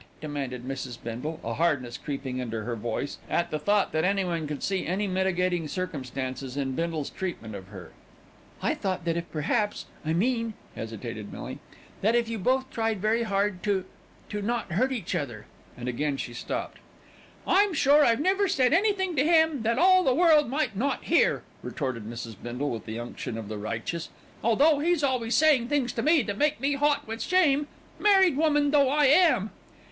[0.19, 0.97] demanded Mrs.
[1.03, 5.05] Bindle, a hardness creeping into her voice at the thought that anyone could see any
[5.05, 7.91] mitigating circumstance in Bindle's treatment of her.
[8.63, 11.59] "I thought that if perhaps I mean," hesitated Millie,
[12.01, 13.85] "that if you both tried very hard to
[14.29, 15.45] to, not to hurt each other"
[15.77, 16.79] again she stopped.
[17.45, 21.43] "I'm sure I've never said anything to him that all the world might not hear,"
[21.61, 22.35] retorted Mrs.
[22.41, 24.09] Bindle, with the unction of the righteous,
[24.43, 27.67] "although he's always saying things to me that make me hot with shame,
[27.99, 29.51] married woman though I am."